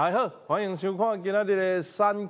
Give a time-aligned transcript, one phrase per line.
[0.00, 2.26] 大家好，欢迎收看今天的三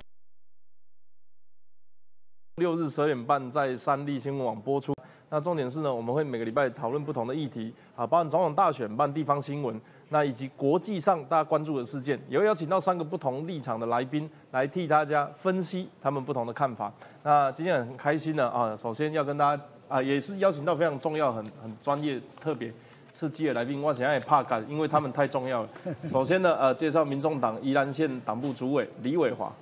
[2.57, 4.93] 六日十二点半在三立新闻网播出。
[5.29, 16.93] 那重点是呢，我们会每个礼拜讨论不同的议题啊，包含总统大选、办地方新闻，那以及国际上大家关注的事件，也会邀请到三个不同立场的来宾来替大家分析他们不同的看法。
[17.23, 22.69] 那今天很开心呢啊，首先要跟大家啊，也是邀请到非常重要、很很专业、特别
[23.11, 25.69] 刺激的来宾，我现在也怕干，因为他们太重要了。
[26.09, 29.53] 首先呢，呃，介绍民众党宜兰县党部主委李伟华，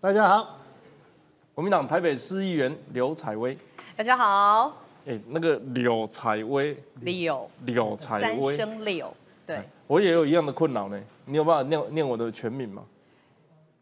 [0.00, 0.58] 大家好，
[1.54, 3.56] 国民党台北市议员刘彩薇，
[3.96, 4.76] 大家好，
[5.06, 7.50] 哎，那个柳彩薇，柳。
[7.64, 9.12] 柳彩三薇，声柳，
[9.46, 11.00] 对，我也有一样的困扰呢。
[11.24, 12.84] 你有办法念念我的全名吗？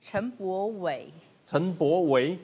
[0.00, 1.12] 陈博伟，
[1.44, 2.38] 陈博维，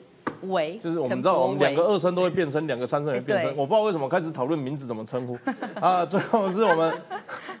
[0.47, 5.37] 伟就是我们知道我们两个二声都会变声，两个三声也变声 我不知道为什么开始讨论名字怎么称呼
[5.79, 6.05] 啊。
[6.05, 6.93] 最后是我们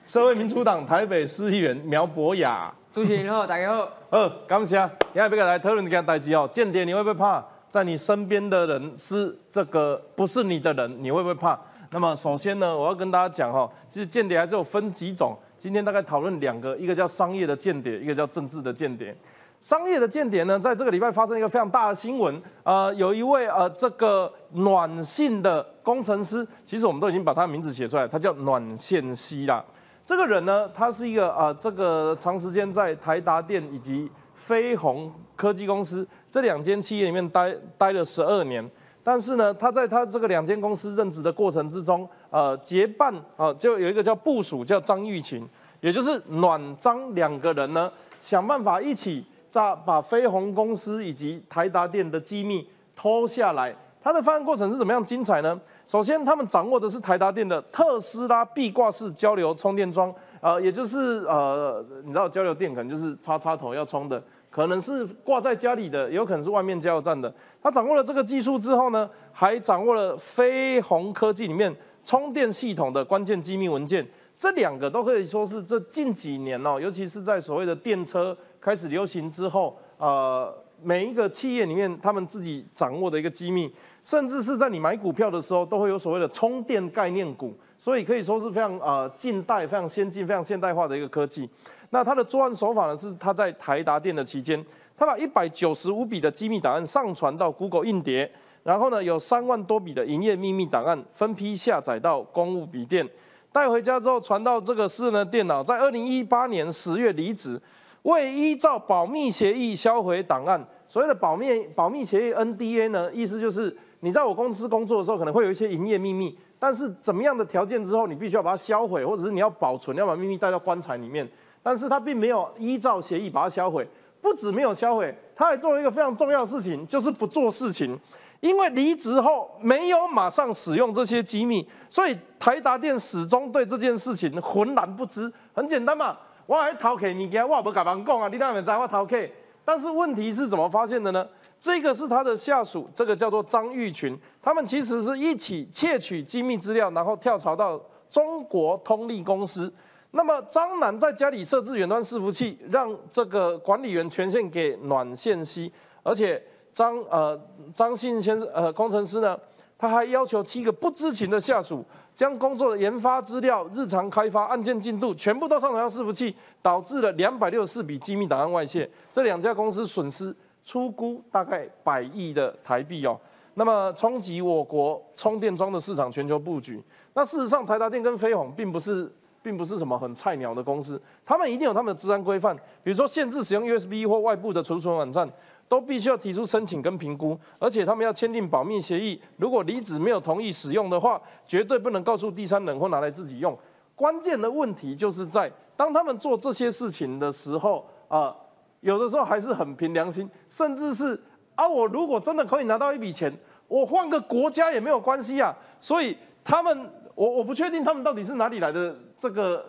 [0.05, 2.73] 社会民主党台北市议员苗博雅。
[2.91, 3.87] 主持人好，大家好。
[4.09, 4.75] 呃，感谢。
[5.13, 7.43] 今天要来讨论这件代志哦，间谍你会不会怕？
[7.69, 11.59] 在你身边的人是这个不是你的人，你会不会怕？
[11.91, 15.37] 那么首先呢，我要跟大家讲哈，其实间谍还是有分几种。
[15.59, 19.15] 今天大概讨论两个，一个叫商业的间谍，一个叫政治的间谍。
[19.61, 29.63] 商业的间谍呢，在这个礼拜发生一个非常大的新闻，呃，有一位呃这个暖信的工程师，其实我们都已经把他名字写出来，他叫暖宪熙啦。
[30.05, 38.67] 这个人呢，他是一个呃，这个长时间在台达电以及飞鸿科技公司这两间企业里面待待了十二年，
[39.03, 45.45] 但是呢，他在他这个两间公司任职的过程之中，呃，结伴啊、呃就有一个叫部署叫张玉琴，
[45.81, 47.91] 也就是暖张两个人呢，
[48.21, 53.75] 想办法一起在把飞鸿公司以及台达电的机密偷下来。
[54.01, 55.59] 它的犯案过程是怎么样精彩呢？
[55.85, 67.33] 首先，他们掌握的是台达电的特斯拉壁挂式交流充电桩，呃，也就是呃，你知道交流电可能就是插插头要充的，可能是挂在家里的，也有可能是外面加油站的。
[67.61, 74.07] 他掌握了这个技术之后呢，还掌握了飞鸿科技里面充电系统的关键机密文件。
[74.39, 80.49] 这两个都可以说是这近几年哦，尤其是在所谓的电车开始流行之后，呃，
[80.81, 83.69] 每一个企业里面他们自己掌握的一个机密，
[84.01, 91.49] 甚至是在你买股票的时候，都会有所谓的充电概念股，所以可以说是非常呃近代、非常先进、非常现代化的一个科技。
[91.89, 98.31] 那他的作案手法呢，是他在台达电的期间，他把一百九十五笔的机密档案上传到 Google 硬碟，
[98.63, 103.05] 然后呢，有三万多笔的营业秘密档案分批下载到公务笔电。
[103.51, 107.59] 带回家之后传到这个私人的电脑，在二零一八年十月离职，
[108.03, 110.63] 未依照保密协议销毁档案。
[110.87, 121.29] 所谓的保密保密协议 NDA 呢，意思就是你在我公司工作的时候，可能会有一些营业秘密，但是怎么样的条件之后，你必须要把它销毁，或者是你要保存，要把秘密带到棺材里面。
[121.61, 123.87] 但是他并没有依照协议把它销毁，
[124.21, 127.99] 不止没有销毁，他还做了一个非常重要的事情，就是不做事情。
[128.39, 135.31] 因为离职后没有马上使用这些机密，所以台达电始终对这件事情浑然不知。
[135.53, 139.33] 很简单嘛，我还偷 K 物件，我也不甲人讲啊，你哪会知我偷 K？
[139.65, 141.27] 但是问题是怎么发现的呢？
[141.59, 147.79] 这个是他的下属，这个叫做张玉群，他们其实是一起窃取机密资料，然后跳槽到
[148.09, 149.71] 中国通力公司。
[150.11, 156.41] 那么张楠在家里设置远端伺服器，让这个管理员权限给暖宪熙，而且
[156.71, 157.39] 张呃
[157.73, 159.37] 张信先生呃工程师呢，
[159.77, 161.83] 他还要求七个不知情的下属
[162.15, 168.89] 将工作的研发资料、日常开发、案件进度全部都上传到伺服器，导致了两百六十四笔机密档案外泄。
[169.11, 173.19] 这两家公司损失出估大概百亿的台币哦。
[173.55, 176.81] 那么冲击我国充电桩的市场全球布局。
[177.13, 179.11] 那事实上，台达电跟飞鸿并不是。
[179.41, 182.53] 并不是什么很菜鸟的公司，他们一定有他们的治安规范，
[182.83, 185.27] 比如说限制使用 USB 或外部的储存网站，
[185.69, 189.21] 都必须要提出申请跟评估，而且他们要签订保密协议。
[189.37, 193.57] 如果离职没有同意使用的话，绝对不能告诉第三人或拿来自己用。
[193.95, 198.35] 关键的问题就是在当他们做这些事情的时候，啊，
[198.79, 201.21] 有的时候还是很凭良心，甚至是
[201.53, 203.31] 啊，我如果真的可以拿到一笔钱，
[203.67, 205.55] 我换个国家也没有关系啊。
[205.79, 209.63] 所以他们，我我不确定他们到底是哪里来的这个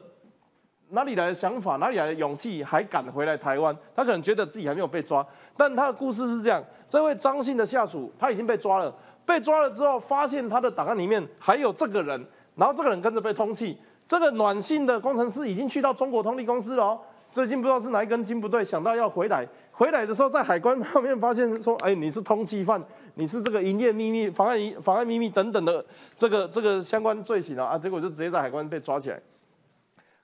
[0.90, 3.76] 哪里来的想法，哪里来的勇气，还敢回来台湾？
[3.94, 5.24] 他可能觉得自己还没有被抓，
[5.56, 8.94] 但他的故事是这样：这位张姓的下属他已经被抓了，
[9.24, 12.24] 被抓了之后，发现他的档案里面还有这个人，
[12.56, 13.76] 然后这个人跟着被通缉。
[14.06, 17.00] 这个暖性的工程师已经去到中国通力公司了哦，
[17.30, 22.82] 最近不知道是哪一根筋不对，想到要回来，回来的时候在海关上面发现说，哎，你是通缉犯，
[23.14, 25.84] 你是这个营业秘密、妨碍妨碍秘密等等的
[26.16, 29.20] 这个这个相关罪行啊，啊，结果就直接在海关被抓起来。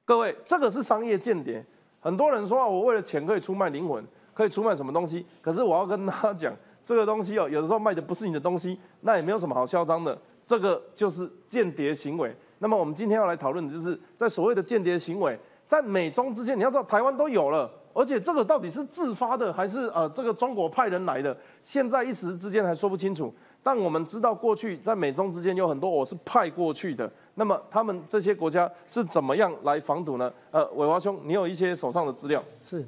[0.06, 1.62] 各位，这个是商业间谍，
[1.99, 5.26] 很多人说啊，我为了钱可以出卖灵魂，可以出卖什么东西？
[5.43, 6.55] 可是我要跟他讲，
[6.85, 10.17] 这个东西哦，有的时候卖的不是你的东西，那也没有什么好嚣张的。
[10.47, 12.32] 这个就是间谍行为。
[12.61, 15.37] 那么我们今天要来讨论的就是在所谓的间谍行为，
[15.67, 17.69] 在美中之间，你要知道台湾都有了。
[17.93, 21.37] 而且这个到底是自发的还是呃这个中国派人来的？
[21.64, 23.35] 现在一时之间还说不清楚。
[23.67, 27.11] 但我们知道过去在美中之间有很多我是派过去的。
[27.35, 30.33] 那么他们这些国家是怎么样来防堵呢？
[30.53, 32.41] 呃，伟华兄，你有一些手上的资料？
[32.65, 32.87] 是，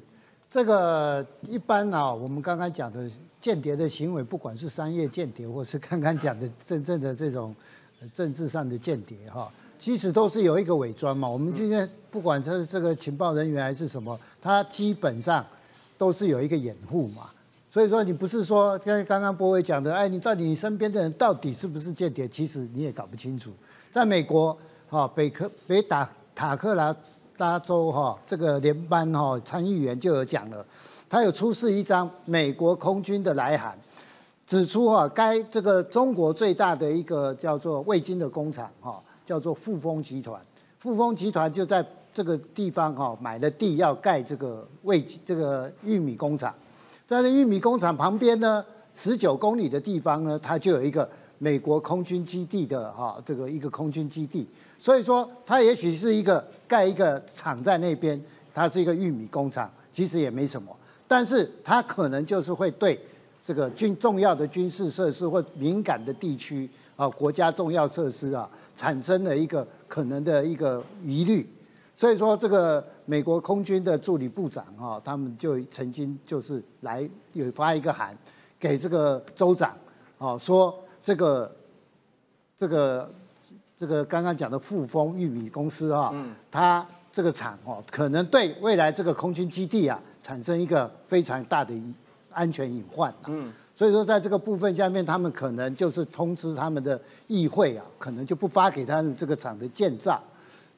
[0.49, 3.11] 这个一般啊，我们刚刚讲的
[3.41, 7.53] 间谍的行为，不管是商业间谍，或是刚刚讲的真正的这种
[8.15, 9.51] 政治上的间谍哈。
[9.81, 11.29] 其实都是有一个伪装嘛。
[11.29, 15.45] 我们今天不管他是这个情报人员还是什么，他基本上
[15.99, 17.31] 都是有一个掩护嘛。
[17.71, 23.51] 所以说你不是说像刚刚波伟讲的，哎，你在你身边的人到底是不是间谍，其实你也搞不清楚。
[23.91, 24.57] 在美国，
[24.89, 26.95] 哈，北科北打塔克拉
[27.37, 30.65] 拉州哈，这个联邦哈参议员就有讲了，
[31.09, 33.79] 他有出示一张美国空军的来函，
[34.47, 39.03] 指出哈，该这个中国最大的一个叫做味精的工厂哈。
[39.29, 40.41] 叫做富丰集团，
[40.79, 46.55] 富丰集团就在这个地方哈买了地，要盖这个味这个玉米工厂。
[47.09, 48.63] 在这玉米工厂旁边呢，
[48.93, 51.09] 十九公里的地方呢，它就有一个
[51.39, 54.47] 美国空军基地的哈这个一个空军基地。
[54.79, 58.23] 所以说，它也许是一个盖一个厂在那边，
[58.53, 60.71] 它是一个玉米工厂，其实也没什么。
[61.07, 63.01] 但是它可能就是会对
[63.43, 66.69] 这个军重要的军事设施或敏感的地区。
[66.95, 68.47] 啊，国家重要设施啊，
[68.77, 71.49] 产生了一个可能的一个疑虑，
[71.99, 78.17] 所以说这个美国空军的助理部长啊，他们就曾经就是来有发一个函
[78.57, 79.77] 给这个州长，
[80.17, 80.73] 啊，说
[81.03, 81.51] 这个
[82.57, 83.11] 这个
[83.77, 86.15] 这个刚刚讲的富丰玉米公司啊，
[86.53, 91.75] 它这个厂哦，可能对未来这个空军基地啊，产生一个非常大的
[92.31, 93.13] 安全隐患。
[93.27, 93.53] 嗯。
[93.75, 100.23] 所以说，在这个部分下面，他们可能就是通知他们的议会啊，可能就不发给他们这个厂的建造。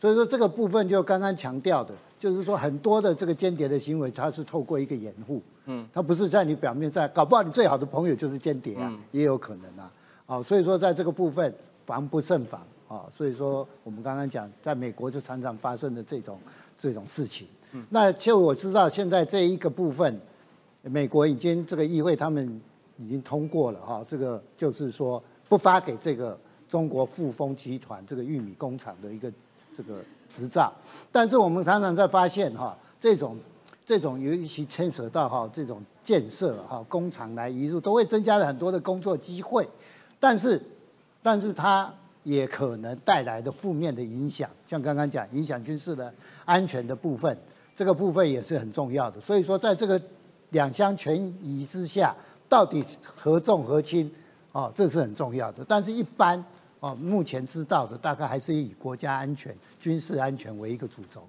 [0.00, 9.92] 所以说，这个部分就刚刚强调的，就是说很多的这个间谍的行为，它是透过一个掩护，嗯，它不是在你表面上，搞不好你最好的朋友就是间谍啊，也有可能啊。
[10.24, 11.54] 啊，所以说在这个部分
[11.84, 13.04] 防不胜防啊。
[13.12, 16.38] 所以说我们刚刚讲，在美国就常常发生的这种
[16.74, 17.46] 这种事情。
[17.72, 20.18] 嗯那就我知道现在这一个部分，
[20.82, 22.60] 美国已经这个议会他们。
[22.96, 26.38] 已经通过了哈，这个就是说不发给这个
[26.68, 29.32] 中国富丰集团这个玉米工厂的一个
[29.76, 30.72] 这个执照，
[31.10, 33.36] 但是我们常常在发现哈，这种
[33.84, 39.68] 这种尤其牵扯到哈这种建设哈工厂来移入，都会增加了很多的工作机会，
[40.18, 40.60] 但是
[41.22, 46.12] 但是它也可能带来的负面的影响，像刚刚讲影响军事的
[46.44, 47.36] 安全的部分，
[47.74, 49.20] 这个部分也是很重要的。
[49.20, 50.00] 所以说在这个
[50.50, 52.14] 两相权宜之下。
[52.50, 54.10] 到底何重何轻，
[54.50, 55.64] 哦，这是很重要的。
[55.68, 56.44] 但是，一般
[56.80, 61.22] 哦，目前知道的大概还是以国家安全、军事安全为一个主轴，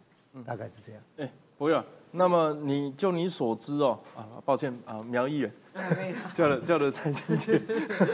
[0.46, 1.02] 大概是这样。
[1.18, 1.84] 哎，不用。
[2.14, 5.52] 那么，你就你所知哦，啊，抱歉啊，苗议员，
[6.36, 7.62] 叫了叫了太亲切。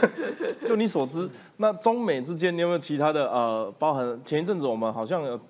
[0.64, 5.40] 就你所知，那中美之间，你有没有其他的呃，包含前一阵子我们好像有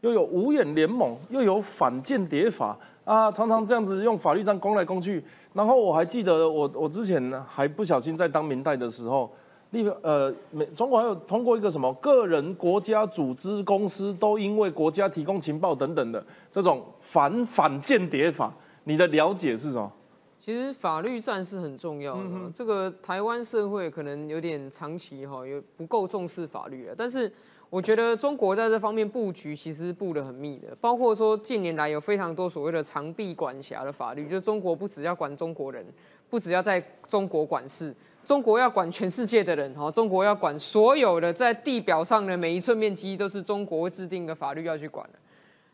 [0.00, 2.74] 又有五眼联盟，又有反间谍法
[3.04, 5.22] 啊，常常这样子用法律上攻来攻去。
[5.52, 9.30] 然后我还记得，我我之前还不小心在当明代的时候，
[9.70, 18.52] 例如呃美中国还有通过一个什么个人、国家、组织、公司都因为国家提供情报等等的这种反反间谍法，
[18.84, 19.92] 你的了解是什么？
[20.40, 27.30] 其实法律战是很重要的，这个台湾社会可能有点长期哈，有不够重视法律啊，但是。
[27.70, 35.84] 我觉得中国在这方面布局其实布得很密的，包括说近年来有非常多所谓的长臂管辖的法律，就是中国不只要管中国人，
[36.30, 37.94] 不只要在中国管事，
[38.24, 45.18] 中国要管全世界的人，哈，中国要管所有的在地表上的每一寸面积都是中国制定的法律要去管的。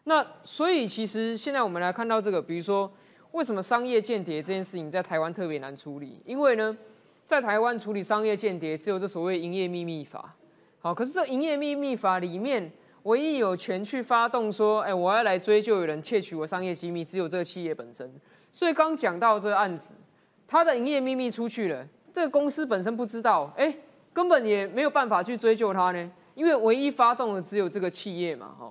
[0.04, 2.90] 那所以其实现在我们来看到这个，比如说
[3.32, 6.20] 为什么商业间谍这件事情在台湾特别难处理？
[6.25, 6.76] 因为呢，
[7.26, 10.34] 在台湾处理商业间谍只有这所谓营业秘密法。
[10.78, 12.70] 好，可是这营业秘密法里面，
[13.04, 18.12] 唯一有权去发动说，哎，我要来追究有人窃取我商业机密，只有这个企业本身。
[18.52, 19.94] 所以刚讲到这个案子，
[20.54, 23.76] 他的营业秘密出去了，这个公司本身不知道，哎，
[24.12, 28.70] 根本也没有办法去追究他呢，因为唯一发动的只有这个企业嘛，哈。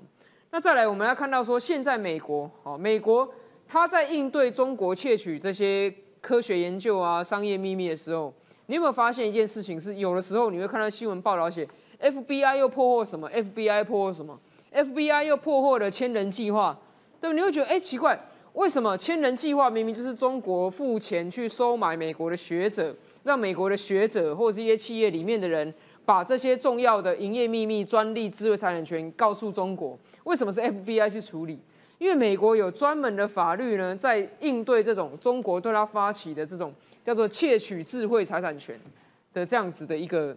[0.52, 3.30] 那再来，我们要看到说，现在美国，哦，美国
[3.68, 8.34] 他在应对中国窃取这些科学研究啊、商业秘密的时候，
[8.68, 9.78] 你有没有发现一件事情？
[9.78, 11.68] 是有的时候你会看到新闻报道写。
[12.00, 14.40] FBI 又破获什么？FBI 破获什么
[14.74, 16.80] ？FBI 又破获了千人计划，
[17.20, 18.18] 对你会觉得哎奇怪，
[18.54, 25.74] 为什么千人计划明明就是中国付钱去收买美国的学者，让美国的学者或者是一些企业里面的人
[26.06, 29.98] 把这些重要的营业秘密、专利、智慧财产权告诉中国？
[30.26, 31.60] 为什么是 FBI 去处理？
[31.98, 38.80] 因为美国有专门的法律呢，在应对这种中国对他发起的这种叫做窃取智慧财产权
[39.34, 40.36] 的这样子的一个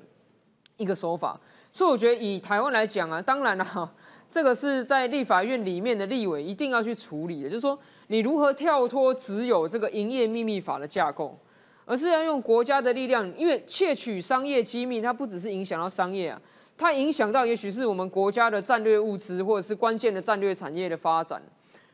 [0.78, 1.38] 一个手法。
[1.70, 3.92] 所以我觉得以台湾来讲啊，当然了，
[4.30, 11.38] 这个是在立法院里面的立委一定要去处理的，就是说你如何跳脱只有这个营业秘密法的架构，
[11.84, 16.40] 而是要用国家的力量，因为窃取商业机密，它不只是影响到商业啊。
[16.78, 21.42] 它影响到也许是我们国家的战略物资，或者是关键的战略产业的发展。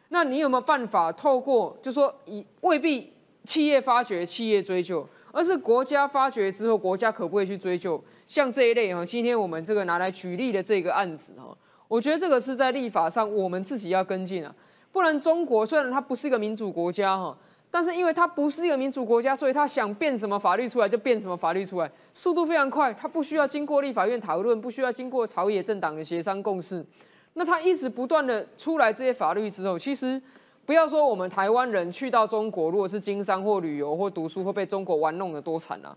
[0.09, 3.13] 那你有没有办法透过，就说以未必
[3.45, 8.03] 企业发掘、企业追究，而是国家发掘之后，国家可不可以去追究？
[8.27, 14.55] 像这一类哈，今天我们这个拿来举例的这个案子哈，我觉得这个是在立法上我们自己要跟进啊，
[14.93, 17.37] 不然中国虽然它不是一个民主国家哈。
[17.75, 26.85] 但是因为它不是一个民主国家，所以它想变什么法律出来就变什么法律出来，速度非常快，它不需要经过立法院讨论，不需要经过朝野政党的协商共识。
[27.33, 30.21] 那它一直不断的出来这些法律之后，其实
[30.67, 35.97] 不要说我们台湾人去到中国，如果是经商或旅游或读书，会被中国玩弄的多惨啊！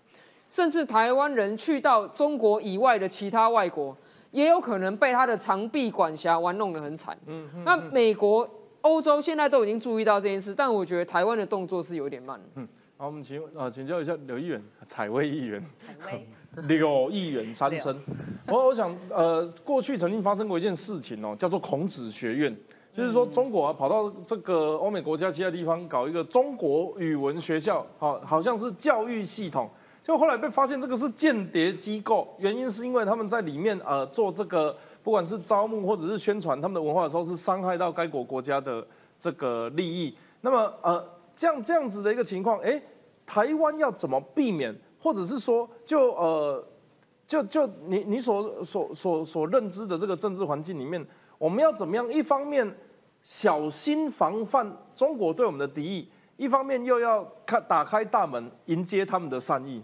[0.50, 3.94] 甚至台湾人去到中国以外的其他外国，
[4.32, 7.18] 也有可能被他的长臂管辖玩弄的很惨。
[7.26, 8.50] 嗯，那美国。
[8.86, 12.40] 欧洲现在都已经注意到这件事，但我觉得台湾的动作是有点慢。
[12.54, 15.66] 嗯，好，我们请呃请教一下刘议员，采薇议员，
[16.00, 16.22] 采
[16.68, 18.00] 刘 议员三声。
[18.48, 22.56] 我我想呃，过去曾经发生过一件事情哦，叫做孔子学院，
[22.96, 29.68] 就是说中国啊跑到这个欧美国家其他地方搞一个中国语文学校，好好像是教育系统，
[30.04, 34.78] 就后来被发现这个是间谍机构，原因是因为他们在里面呃做这个。
[35.06, 38.86] 不管是招募或者是宣传他们的文化的时候，是伤害到该国国家的
[39.20, 40.18] 这个利益。
[40.42, 42.82] 那么，呃，这样这样子的一个情况，哎，
[43.24, 46.68] 台湾要怎么避免，或者是说，就呃，
[47.28, 51.06] 就就你你所所所所认知的这个政治环境里面，
[51.38, 52.12] 我们要怎么样？
[52.12, 52.76] 一方面
[53.22, 59.84] 小心防范中国对我们的敌意，一方面又要看打开大门迎接他们的善意。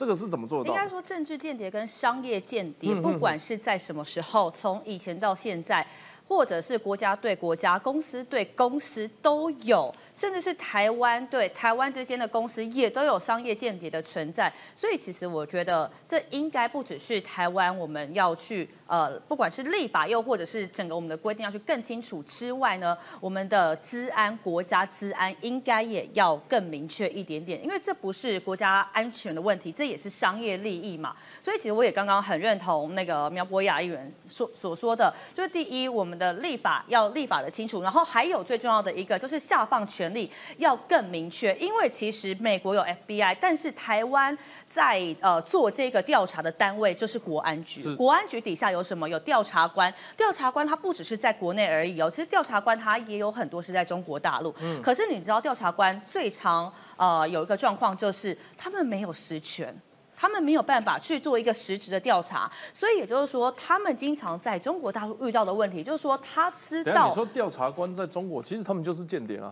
[0.00, 0.70] 这个是怎么做到？
[0.70, 5.86] 应该说，政治间谍跟商业间谍，不管是在什么时候，从以前到现在。
[6.26, 14.52] 或者是国家对国家、公司对公司都有，甚至是台湾对台湾之间的公司也都有商业间谍的存在。
[14.76, 31.16] 所以其实我觉得这应该不只是台湾我们要去呃，不管是立法又或者是整个我们的规定要去更清楚之外呢，我们的资安国家资安应该也要更明确一点点，因为这不是国家安全的问题，这也是商业利益嘛。
[31.40, 36.20] 所以其实我也刚刚很认同那个苗博雅议员所所说的，就是第一我们。
[36.20, 44.36] 的立法要立法的清楚，然后还有最重要的一个就是下放权力要更明确，因为其实美国有 FBI，但是台湾
[44.66, 49.08] 在呃做这个调查的单位就是国安局，国安局底下有什么？
[49.08, 54.54] 有调查官，调查官他不只是在国内而已哦，其实调查官他也有很多是在中国大陆。
[54.60, 59.74] 嗯，可是你知道调查官最常呃有一个状况就是他们没有实权。
[60.16, 67.08] 他们没有办法去做一个实质的调查，所以也就是说，他们经常在中国大陆遇到的问题，就是说他知道。
[67.08, 69.50] 你说调查官在中国，其实他们就是间谍啊。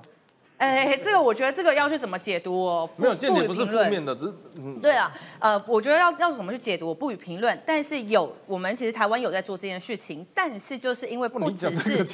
[0.58, 2.90] 哎，这个我觉得这个要去怎么解读哦？
[2.96, 4.80] 没有间谍不是负面的，只是嗯。
[4.82, 7.56] 对啊，呃，我觉得要要怎么去解读，我不予评论。
[7.64, 12.04] 但是有我们其实台湾有在做这件事情，但是就是因为不只是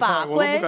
[0.00, 0.60] 法规，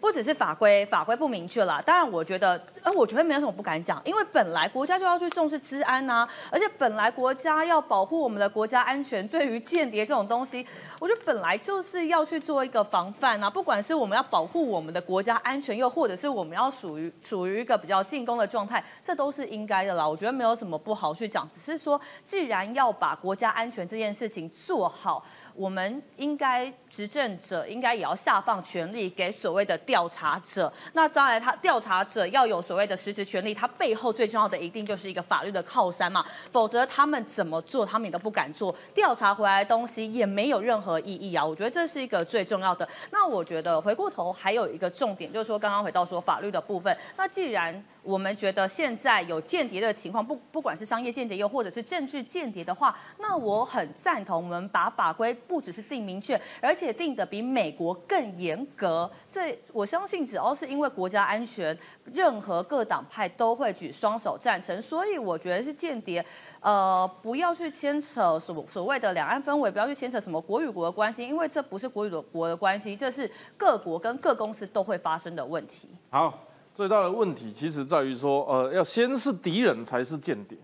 [0.00, 1.82] 不只是法规法规不明确啦。
[1.84, 10.64] 当然，我觉得，呃，我觉得没有什么不敢讲，因为本来国家就要去重视治安呐，而且本来国家要保护我们的国家安全，对于间谍这种东西，
[11.00, 13.50] 我觉得本来就是要去做一个防范啊。
[13.50, 16.67] 不管是我们要保护我们的国家安全，又或者是我们要。
[16.70, 20.06] 属于处于一个比较进攻的状态，这都是应该的啦。
[20.06, 25.24] 我觉得没有什么不好去讲，只是说，既然要把国家安全这件事情做好。
[25.58, 30.72] 我们应该执政者应该也要下放权力给所谓的调查者。
[30.92, 36.24] 那当然，他调查者要有所谓的实质权利，他背后最重要的一定就是一个法律的靠山嘛。
[36.52, 38.72] 否则他们怎么做，他们也都不敢做。
[38.94, 41.44] 调查回来的东西也没有任何意义啊。
[41.44, 42.88] 我觉得这是一个最重要的。
[43.10, 46.96] 那我觉得回过头还有一个重点，就是说刚刚回到说法律的部分。
[47.16, 59.10] 那既然我们觉得现在有间谍的情况，不不管是商业间谍又或者是政治间谍的话，那我很赞同我们把法规不只是定明确，而且定的比美国更严格。
[59.28, 61.78] 这我相信只要是因为国家安全，
[62.14, 64.80] 任何各党派都会举双手赞成。
[64.80, 66.24] 所以我觉得是间谍，
[66.60, 75.90] 呃，不要去牵扯所所谓的两岸氛围，不要去牵扯什么国与国的关系，因为这不是国与国的关系，这是各国跟各公司都会发生的问题。
[76.08, 76.47] 好。
[76.78, 80.56] 最大的问题其实在于说，呃，要先是敌人才是间谍，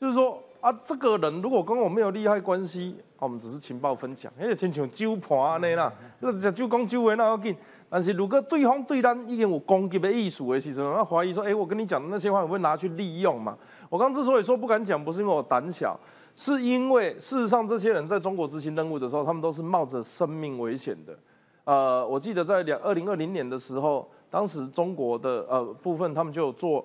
[0.00, 5.92] 就是说啊，这个人如果跟我没有利害关系，我们只是情报分享，而且亲像酒盘安尼啦，
[6.22, 7.56] 就酒讲酒话那要紧。
[7.88, 13.58] 但是如果对方对咱已经有攻击的意思的时候，那怀疑说，哎，我跟你讲的那些话，会不会拿去利用嘛？
[13.90, 15.98] 我刚之所以说不敢讲，不是因为我胆小，
[16.36, 21.18] 是因为事实上这些人在中国执行任务的时候，他们都是冒着生命危险的。
[21.66, 24.08] 呃，我记得在两二零二零年的时候。
[24.28, 26.84] 当时中国的呃部分，他们就有做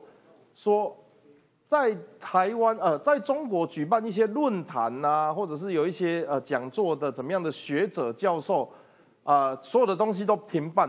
[0.54, 0.96] 说，
[1.66, 8.70] 在台湾呃，在中国举办一些论坛呐，或者是有一些呃讲座的怎么样的学者教授
[9.24, 10.88] 啊，所有的东西都停办。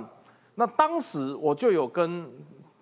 [0.54, 2.30] 那当时我就有跟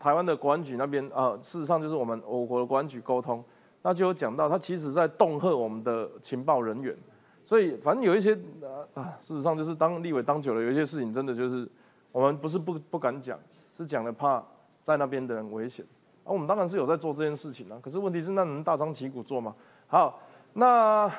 [0.01, 3.43] 台湾的国安局那边呃，事实上就是我们我国的国安局沟通，
[3.83, 6.95] 那就有讲到他其实在恫吓我们的情报人员。
[7.51, 11.69] 所以反正有一些呃啊，事实上就是当立委当久了，有一些事情真的就是
[12.13, 13.37] 我们不是不不敢讲。
[13.77, 14.41] 是讲的怕
[14.83, 15.83] 在那边的人危险，
[16.23, 17.79] 啊，我们当然是有在做这件事情啊。
[17.83, 19.55] 可是问题是，那能大张旗鼓做吗？
[19.87, 20.21] 好，
[20.53, 21.11] 那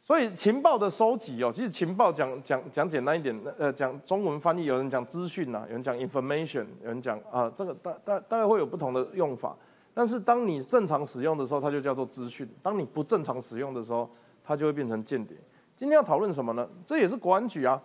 [0.00, 9.56] 所以情报的收集哦，其实情报讲讲讲简单一点，呃，讲中文翻译，有人讲资讯呐，有人讲 information，有人讲啊，这个大大大概会有不同的用法。
[9.92, 14.08] 但是当你正常使用的时候，它就叫做资讯；当你不正常使用的时候，
[14.48, 15.36] 它就会变成间谍。
[15.76, 16.66] 今天要讨论什么呢？
[16.86, 17.78] 这也是国安局啊，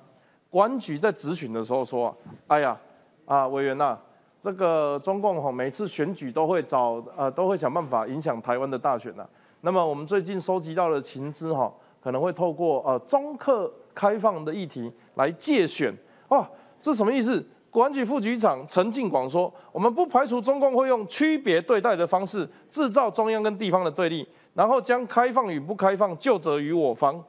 [0.50, 2.16] 国安局在质询的时候说啊，
[2.48, 2.80] 哎呀。
[3.26, 3.98] 啊，委员呐，
[4.38, 9.26] 这个中共哈每次选举都会找呃都会想办法影响台湾的大选呐。
[9.62, 15.94] 那么我们最近收集到的情资哈，可能会透过呃中客开放的议题来借选。
[16.28, 16.46] 哇，
[16.82, 17.42] 这什么意思？
[17.74, 27.22] 国安局副局长陈进广说，我们不排除中共会用区别对待的方式制造中央跟地方的对立，然后将开放与不开放就责于我方。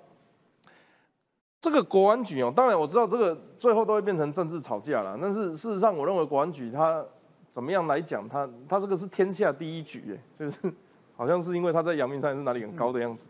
[1.63, 5.19] 这个国安局哦，当然我知道这个最后都会变成政治吵架了。
[5.19, 7.03] 但是事实上，我认为国安局他
[7.49, 10.71] 怎么样来讲，他他这个是天下第一局，耶，就是
[11.17, 13.27] 好像是因为他在阳明山是哪里很高的样子。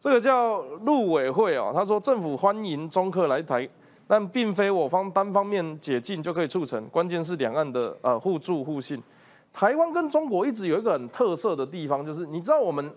[0.00, 3.68] 这个叫陆委会哦，他说政府欢迎中客来台，
[4.08, 9.00] 但并非我方单方面解禁就可以促成，关键是两岸的呃互助互信。
[9.52, 12.90] 台湾跟中国一直有一个很特色的地方，就是你知道我们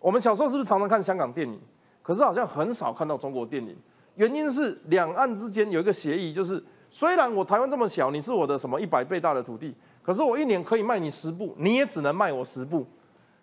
[0.00, 1.60] 我们小时候是不是常常看香港电影？
[2.02, 3.76] 可是好像很少看到中国电影。
[4.14, 12.86] 原因是两岸之间有一个协议，就是虽然我台湾这么小，你是我的什么一百倍大的土地，可是我一年可以卖你十部，你也只能卖我十部。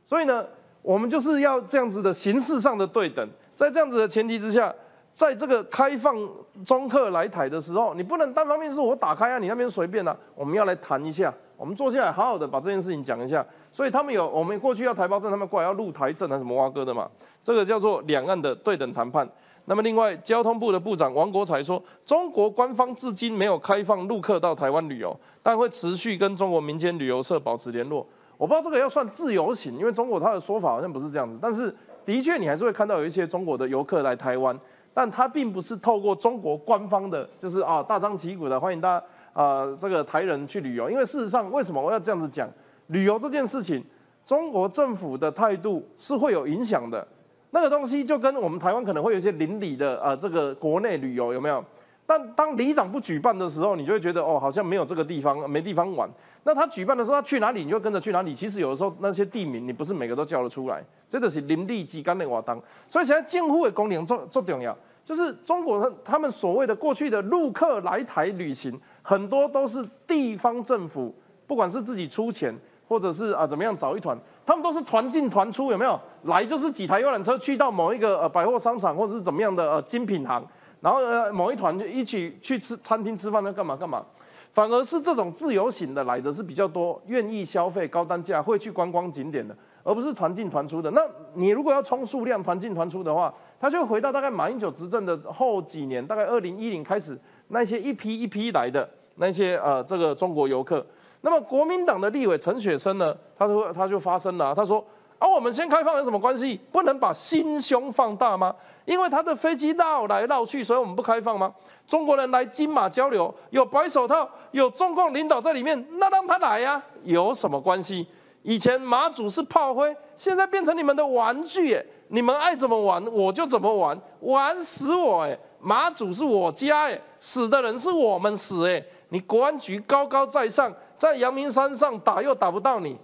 [0.05, 0.45] 所以呢，
[0.81, 4.73] 我们就是要这样子的形式上的对等，在这样子的前提之下，
[5.13, 6.17] 在这个开放
[6.65, 13.45] 中客来台的时候，你不能单方面是我打开啊，你那边随便啊，我们要来谈一下，我们坐下来好好的把这件事情讲一下。
[13.71, 17.10] 所以他们有我们过去要台胞证，他们过来要入台证还是什么挖哥的嘛？
[17.43, 19.28] 这个叫做两岸的对等谈判。
[19.65, 28.06] 那么，另外，交通部的部长王国才说，中国官方至今没有开放陆客到台湾旅游，但会持续跟中国民间旅游社保持联络。
[28.38, 31.38] 我不知道这个要算自由行，因为中国他的说法好像不是这样子。
[31.39, 34.60] 但是，的确你还是会看到有一些中国的游客来台湾，
[34.93, 40.89] 但它并不是透过中国官方的，就是啊大张旗鼓的欢迎大家啊这个台人去旅游。
[40.89, 42.49] 因为事实上，为什么我要这样子讲？
[42.88, 43.84] 旅游这件事情，
[44.25, 47.08] 中国政府的态度是会有影响的。
[47.51, 51.63] 那个东西就跟我们台湾可能会有一些邻里的啊这个国内旅游有没有？
[52.05, 56.09] 但当里长不举办的时候，你就会觉得哦好像没有这个地方没地方玩。
[56.43, 58.35] 那他举办的时候，他去哪里你就跟着去哪里。
[58.35, 62.61] 其实有的时候那些地名你不是每个都叫得出来，真的是邻里之间的瓦当。
[62.87, 71.13] 所以现在近乎的功能做做重要，就是中国他他们所谓的过去的陆客来台旅行，很多都是地方政府，
[71.47, 72.53] 不管是自己出钱。
[72.87, 74.17] 或者是啊，怎么样找一团？
[74.45, 75.97] 他们都是团进团出，有没有？
[76.23, 80.45] 来就是几台游览车去到某一个呃百货商场，或者是怎么样的呃精品行，
[80.81, 84.03] 然后呃某一团就一起去吃餐厅吃饭，那干嘛干嘛？
[84.51, 90.91] 反而是这种自由行的来的是比较多，愿意消费高单价，会去观光景点的，而不是团进团出的。
[90.91, 91.01] 那
[91.35, 97.17] 你如果要冲数量，团进团出的话，他就回到大概马英九执政的后几年，大概二零一零开始，
[97.47, 100.85] 那些一批一批来的那些呃这个中国游客。
[101.21, 103.15] 那么国民党的立委陈雪生呢？
[103.37, 104.83] 他说他就发声了，他说
[105.21, 106.60] ：“啊，我们先开放有什么关系？
[106.71, 108.55] 不能把心胸放大吗？
[108.86, 111.53] 因为他的飞机绕来绕去，所以我们不开放吗？
[111.88, 118.07] 中国人来金马交流，有白手套，有中共领导在里面，那让他来呀，有什么关系？
[118.41, 132.95] 以前马祖是炮灰，现在变成你们的玩具，哎，你们爱怎么玩我就怎么玩，玩死我，哎，马祖是我家，哎，死的人是我们死，哎，你国安局高高在上。”在阳明山上打又打不到你，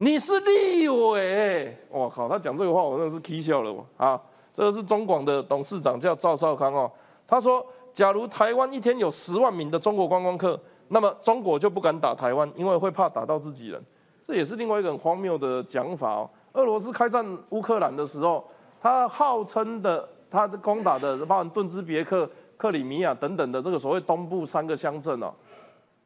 [0.00, 2.28] 你是立委，我靠！
[2.28, 4.20] 他讲这个话，我真的是啼笑了我啊！
[4.54, 6.90] 这个是中广的董事长叫赵少康哦，
[7.26, 13.84] 他说：假如台湾一天有十万名的中国观光客，那么中国就不敢打台湾，因为会怕打到自己人，
[14.22, 16.30] 这也是另外一个很荒谬的讲法哦。
[16.52, 18.44] 俄罗斯开战乌克兰的时候，
[18.80, 25.32] 他号称的他攻打的包含顿兹别克、克里米亚等等的这个所谓东部三个乡镇哦，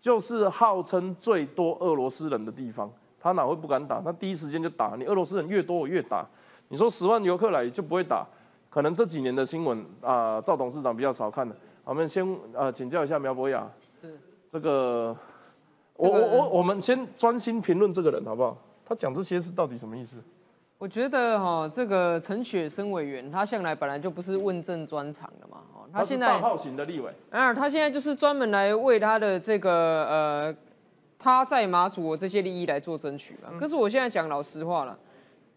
[0.00, 2.90] 就是号称最多俄罗斯人的地方，
[3.22, 4.00] 他哪会不敢打？
[4.00, 6.26] 他第一时间就打你，俄罗斯人越多我越打。
[6.68, 8.26] 你说十万游客来就不会打？
[8.68, 11.54] 可能这几年的新闻啊，赵董事长比较少看的。
[11.84, 14.18] 我们先呃请教一下苗博雅，是
[14.50, 15.16] 这个，
[15.94, 18.56] 我我我我们先专心评论这个人好不好？
[18.84, 20.16] 他讲这些是到底什么意思？
[20.78, 29.70] 我觉得哈，这个陈雪生委员他向来本来就不是问政专长的嘛，哦，他现在大号型的立委，啊，他现在就是专门来为他的这个
[30.06, 30.56] 呃
[31.22, 33.48] 他在马祖这些利益来做争取嘛。
[33.60, 34.98] 可是我现在讲老实话了。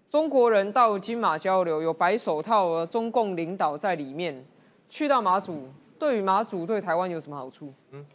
[0.07, 4.45] 中国人到金马交流，有白手套，中共领导在里面。
[4.87, 7.73] 去到马祖，对于马祖对台湾有什么好处？
[7.89, 8.05] 嗯，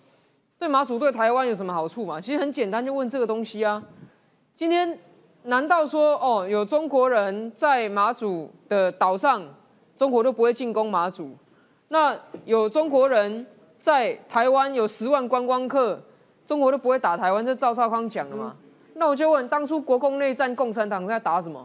[0.57, 2.21] 对马祖对台湾有什么好处嘛？
[2.21, 3.83] 其实很简单，就问这个东西啊。
[4.55, 4.97] 今天
[5.43, 9.43] 难道说哦，有中国人在马祖的岛上，
[9.97, 11.37] 中国都不会进攻马祖？
[11.89, 13.45] 那有中国人
[13.81, 16.01] 在台湾有十万观光客，
[16.51, 17.47] 中国都不会打台湾？
[17.47, 18.57] 这赵少康讲的嘛？
[18.95, 21.65] 那我就问，当初国共内战，共产党在打什么？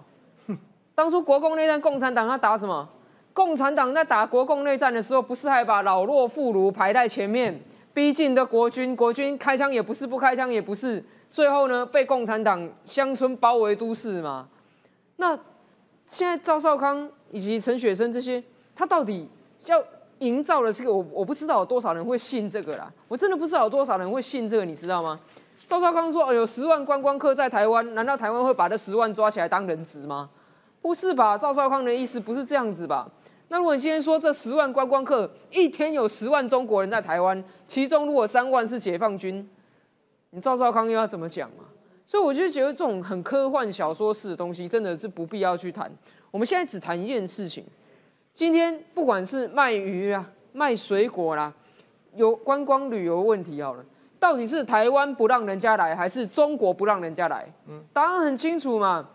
[0.93, 2.88] 当初国共内战，共产党他打什么？
[3.34, 7.60] 共产党在打国共内战的时候，不是还把老弱妇孺排在前面，
[7.95, 14.48] 逼近的国军，国军开枪也不是，不开枪也不是，最后呢被共产党乡村包围都市嘛？
[15.15, 15.36] 那
[16.06, 18.43] 现在赵少康以及陈雪生这些，
[18.76, 19.28] 他到底
[19.65, 19.84] 要
[20.19, 25.19] 营造的是个我我不知道有多少人会信这个啦，我真的不知道有多少人会信这个，你知道吗？
[25.67, 30.30] 赵少康说有十万观光客在台湾，难道台湾会把这十万抓起来当人质吗？
[30.82, 31.38] 不是吧？
[31.38, 33.10] 赵少康的意思不是这样子吧？
[33.47, 39.47] 那如果你今天说这十万观光客一天有十万中国人在台湾，其中如果三万是解放军，
[40.30, 41.63] 你赵少康又要怎么讲嘛？
[42.08, 45.91] 所以我就觉得这种很科幻小说式的东西真的是不必要去谈。
[46.30, 47.65] 我们现在只谈一件事情：
[48.36, 51.52] 今天不管是卖鱼啊、卖水果啦，
[52.15, 53.86] 有观光旅游问题好了，
[54.19, 57.50] 到底是台湾不让人家来，还是中国不让人家来？
[57.69, 59.08] 嗯，答案很清楚嘛。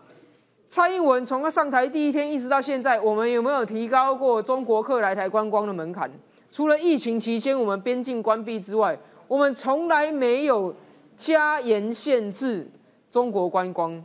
[0.67, 6.09] 蔡英文从他上台第一天一直到现在，我们有没有提高过中国客来台观光的门槛？
[6.49, 10.73] 除了疫情期间我们边境关闭之外，我们从来没有
[11.15, 12.67] 加严限制
[13.11, 14.03] 中国观光，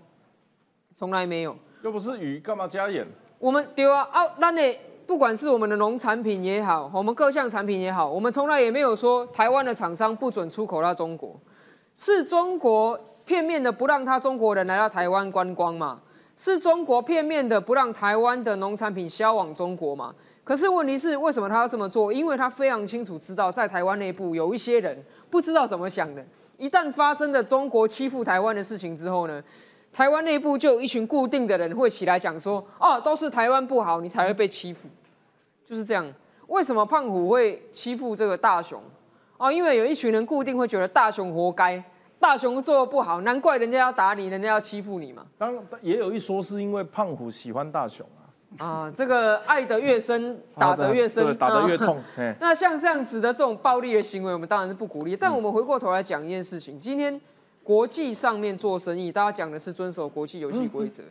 [0.94, 1.56] 从来没有。
[1.82, 3.06] 又不是鱼，干嘛加严？
[3.38, 11.38] 我们对啊，啊，那你不管是我们的农产品也好，我们各项产品也好，我们从来也没有说台湾的厂商不准出口到中国，
[11.96, 16.00] 是中国片面的不让他中国人来到台湾观光嘛？
[16.36, 20.14] 是中国片面的不让台湾的农产品销往中国嘛？
[20.42, 22.12] 可是问题是，为什么他要这么做？
[22.12, 26.24] 因为他非常清楚知道，在台湾内部有一些人不知道怎么想的。
[26.58, 29.42] 一旦发生了中国欺负台湾的事情之后呢，
[29.96, 34.86] 台湾内部就有一群固定的人会起来讲说：“哦，都是台湾不好，你才会被欺负。”
[35.64, 36.06] 就是这样。
[36.48, 38.78] 为什么胖虎会欺负这个大雄？
[39.38, 41.82] 哦，因为有一群人固定会觉得大雄活该。
[42.20, 45.24] 大雄做的不好，难怪人家要打你，人家要欺负你嘛。
[45.38, 48.62] 当然也有一说是因为胖虎喜欢大雄啊。
[48.62, 51.98] 啊，这个爱得越深，打得越深，打得越痛。
[52.38, 55.16] 那像这样子的这种暴力的行为，我们当然是不鼓励。
[55.16, 57.18] 但我们回过头来讲一件事情：今天
[57.66, 61.02] 国际上面做生意，大家讲的是遵守国际游戏规则，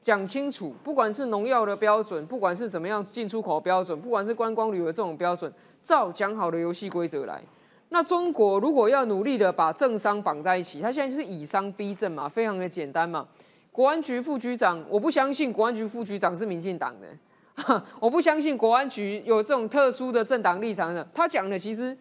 [0.00, 7.42] 讲清楚，不管是农药的标准，不管是怎么样进出口标准，不管是观光旅游这种标准，照讲好的游戏规则来。
[7.90, 13.28] 那中国如果要努力的把政商绑在一起，他现在就是以商逼政嘛，非常的简单嘛。
[13.70, 21.06] 国安局副局长，我不相信国安局副局长是民进党的， 我不相信国安局有这种特殊的政党立场的。
[21.12, 21.94] 他讲的其实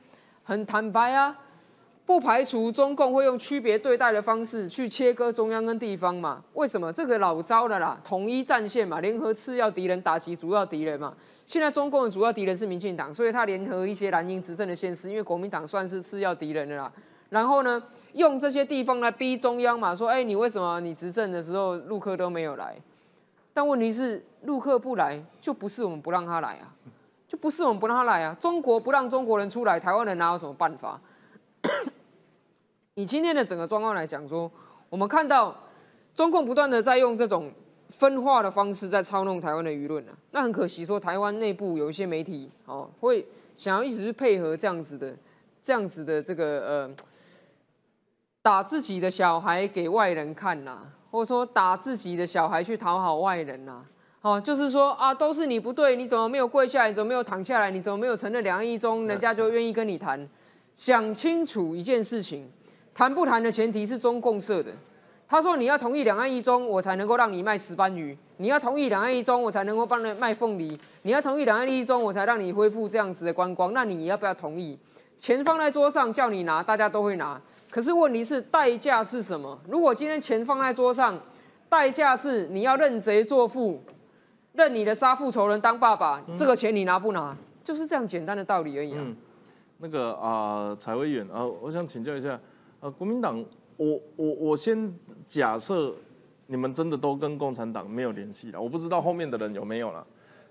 [0.44, 1.38] 很坦白啊。
[2.08, 6.42] 不排除中共会用区别对待的方式去切割中央跟地方嘛？
[6.54, 6.92] 为什么？
[6.94, 11.14] 这个老招的啦，统一战线嘛，联合次要敌人打击主要敌人嘛。
[11.46, 16.90] 现在中共的主要敌人是民进党，所以他联合一些蓝营执政的县市，因为国民党算是次要敌人的啦。
[17.30, 22.78] 然后呢，用这些地方来逼中央嘛，说，哎，你为什么你执政的时候陆客都没有来？
[23.54, 26.72] 但问题是，陆客不来，就不是我们不让他来啊，
[27.28, 28.34] 就不是我们不让他来啊。
[28.40, 30.98] 中国不让中国人出来，台湾人哪有什么办法？
[32.98, 34.52] 以今天的整个状况来讲，说
[34.90, 35.56] 我们看到
[36.16, 37.52] 中共不断的在用这种
[37.92, 43.24] 分化的方式在操弄台湾的舆论啊，那很可惜，说台湾内部有一些媒体哦，会
[43.56, 45.16] 想要一直去配合这样子的、
[45.62, 46.96] 这样子的这个呃，
[48.42, 50.80] 打自己的小孩给外人看呐，
[51.12, 53.86] 或者说打自己的小孩去讨好外人呐，
[54.24, 56.90] 哦，就是说啊，都是你不对，你怎么没有跪下来？
[56.90, 57.70] 你怎么没有躺下来？
[57.70, 59.06] 你怎么没有承认两岸一中？
[59.06, 60.28] 人家就愿意跟你谈。
[60.76, 62.52] 想清楚一件事情。
[62.98, 64.72] 谈不谈的前提是中共设的。
[65.28, 73.72] 他说你要同意两岸一中，我才能够让你卖石斑鱼；你要同意两岸一中，我才能够帮你卖凤梨；你要同意两岸一中，我才让你恢复这样子的观光。
[73.72, 74.76] 那你要不要同意？
[75.20, 77.40] 钱放在桌上叫你拿，大家都会拿。
[77.70, 79.56] 可是问题是代价是什么？
[79.70, 81.20] 如果今天钱放在桌上，
[81.70, 83.80] 代价是你要认贼作父，
[84.54, 87.38] 认你的杀父仇人当爸爸，这个钱你拿不拿？
[87.64, 89.06] 就是这样简单的道理而已啊。
[89.78, 92.40] 那个啊，财委员啊，我想请教一下，
[92.92, 93.44] 国民党，
[93.78, 94.94] 我我我先
[95.28, 95.94] 假设
[96.48, 100.06] 你们真的都跟共产党没有联系了，我不知道后面的人有没有了。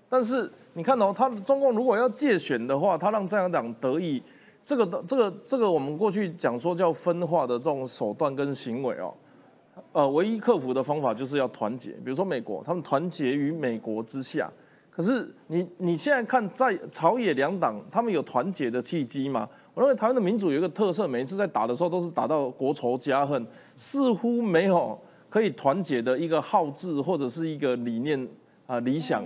[0.09, 4.21] 但是你看哦，他中共如果要借选的话，他让在野党得以
[4.63, 9.13] 这个的这个这个，我们过去讲说叫分化的这种手段跟行为哦，
[9.91, 11.91] 呃，唯一克服的方法就是要团结。
[11.91, 14.51] 比如说美国，他们团结于美国之下。
[14.89, 19.47] 可是你你现在看，在朝野两党，他们有团结的契机吗？
[19.77, 28.27] 我认为台湾的民主有一个特色，每一次在打的时候都是打到国仇家恨，似乎没有可以团结的一个好志或者是一个理念
[28.65, 29.23] 啊理想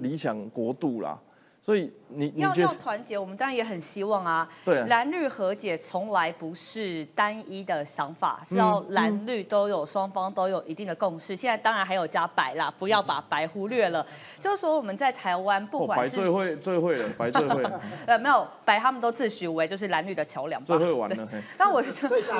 [0.00, 1.18] 理想国度啦。
[1.64, 4.46] 所以你要要团结，我们当然也很希望啊。
[4.66, 11.34] 对，蓝绿和解从来不是单一的想法，是要蓝绿都有双方都有一定的共识。
[11.34, 14.06] 现在当然还有加白啦，不要把白忽略了。
[14.38, 17.62] 就是说我们在台湾，不管是最会最会了，白最会。
[18.04, 20.62] 呃，没有白，他们都自诩为就是蓝绿的桥梁。
[20.62, 21.28] 最会玩了。
[21.56, 21.82] 那我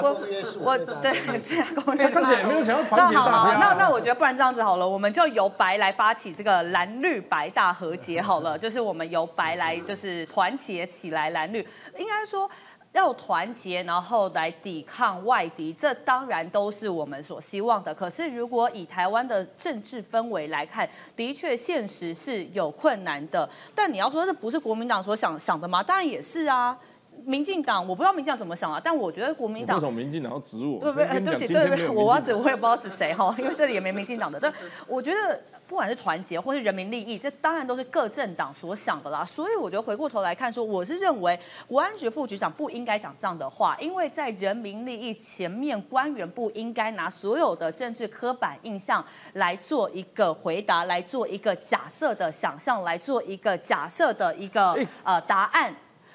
[0.02, 0.20] 我
[0.60, 2.20] 我对最大公约数。
[2.20, 3.14] 看起来没有想要团结。
[3.14, 9.13] 那好好，那那我觉得不然这样子好了，我们就由白来发起这个蓝绿白大和解好了，就是我们。
[9.14, 11.60] 由白来就是团结起来，蓝绿
[11.96, 12.50] 应该说
[12.92, 17.94] 要团结，然后来抵抗外敌，这当然都是我们所希望的。
[17.94, 23.48] 可是如果以台湾的政治氛围来看，的确现实是有困难的。
[23.74, 25.82] 但你要说这不是国民党所想想的吗？
[25.82, 26.76] 当然也是啊。
[27.24, 30.80] 民进党，我不知道民进党怎么想啊，但我觉得国民党为什么民进党要指我？
[30.80, 31.20] 对不对？
[31.20, 34.38] 对不起，对不起，我要指我也不知道指谁哈，因为这里也没民进党的。
[34.38, 34.52] 但
[34.86, 39.24] 我觉得不管是团结或是人民利益，这当然都是各政党所想的啦。
[39.24, 55.74] 所以我觉得回过头来看，说我是认为国安局副局长不应该讲这样的话，因为在人民利益前面，官员不应该拿所有的政治刻板印象来做一个回答，来做一个假设的想象，来做一个假设的一个呃答案。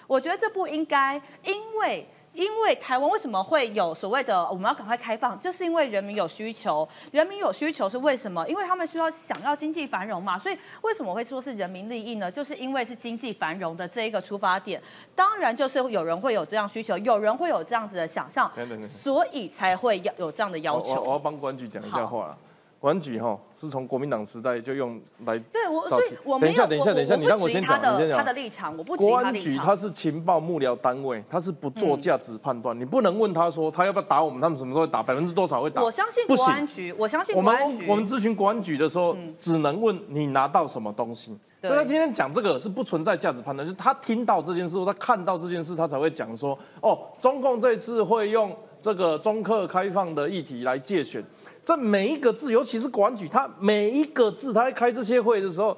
[0.10, 8.44] 我觉得这不应该，因为因为台湾为什么会有所谓的我们要赶快开放，就是因为人民有需求，人民有需求是为什么？
[8.50, 12.32] 因为他们需要想要经济繁荣嘛，所以为什么会说是人民利益呢？
[12.32, 14.82] 就是因为是经济繁荣的这一个出发点，
[15.14, 21.02] 当然就是有人会有这样需求，有人会有这样子的想象，所以才会要有这样的要求。
[21.04, 22.36] 我要帮关局讲一下话。
[22.80, 35.82] 管举哈是从国民党时代就用来对我，所以我等一下，等一下，等一下，你让我先讲，他的他的立场，我不国安局他是情报幕僚单位，他是不做价值判断，你不能问他说他要不要打我们，他们什么时候会打，百分之多少会打？
[35.82, 37.86] 我相信国安局，我相信国安局。
[37.90, 41.38] 我们咨询国安局的时候，只能问你拿到什么东西。
[41.62, 51.24] 所以他今天讲这个是不存在价值判断，就是他听到这件事，他看到这件事，他才会讲说，哦，中共这次会用这个中客开放的议题来借选。
[51.64, 55.78] 这每一个字，尤其是国安局，他每一个字，他在开这些会的时候，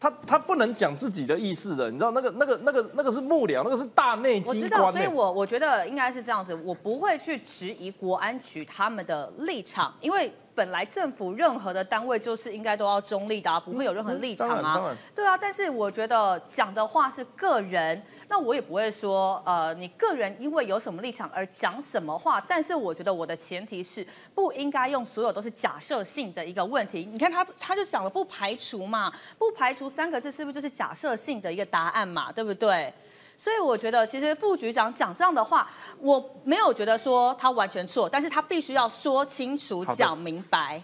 [0.00, 4.56] 他他不能讲自己的意思的，你知道那个那个那个那个是幕僚，那个是大内机关。
[4.56, 10.32] 我知道，所以我我觉得应该是这样子，我不会去质疑国安局他们的立场，因为。
[10.54, 14.94] 本来政府任何的单位就是应该都要中立的，啊不会有任何立场啊。
[15.14, 22.40] 对啊，但是我觉得讲的话是个人，那我也不会说呃，你个人因为有什么立场而讲什么话。
[22.46, 27.08] 但是我觉得我的前提是不应该用所有都是假设性的一个问题。
[27.10, 32.92] 你看他他就想了不排除嘛，不排除三个字是不是就是假设性的一个答案嘛，对不对？
[33.36, 35.68] 所以我觉得，其实副局长讲这样的话，
[35.98, 40.82] 我没有觉得说他完全错，但是他必须要说清楚、讲明白。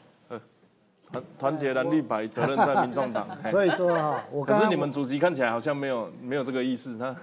[1.10, 3.26] 团团结蓝绿白，责任在民众党。
[3.50, 7.16] 所以说哈，我可是你们主席看起来好像没有没有这个意思，他